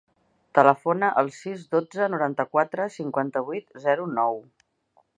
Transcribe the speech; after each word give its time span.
Telefona 0.59 1.09
al 1.23 1.29
sis, 1.41 1.67
dotze, 1.77 2.09
noranta-quatre, 2.15 2.91
cinquanta-vuit, 2.99 3.71
zero, 3.89 4.13
nou. 4.21 4.43